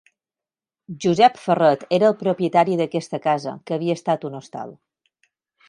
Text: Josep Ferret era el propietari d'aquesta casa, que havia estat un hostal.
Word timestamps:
Josep 1.05 1.37
Ferret 1.41 1.83
era 1.99 2.09
el 2.13 2.17
propietari 2.23 2.79
d'aquesta 2.81 3.21
casa, 3.29 3.55
que 3.69 3.79
havia 3.79 4.01
estat 4.03 4.29
un 4.31 4.41
hostal. 4.43 4.77